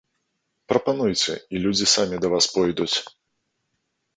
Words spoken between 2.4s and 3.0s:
пойдуць.